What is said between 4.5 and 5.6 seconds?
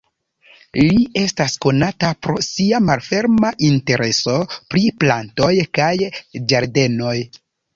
pri plantoj